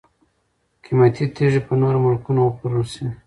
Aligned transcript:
قیمتي 0.83 1.25
تیږي 1.35 1.61
په 1.67 1.73
نورو 1.81 1.97
ملکونو 2.05 2.39
وپلورل 2.43 2.85
شي. 2.93 3.05